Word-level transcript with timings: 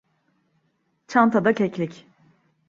Çantada 1.07 1.53
keklik. 1.53 2.07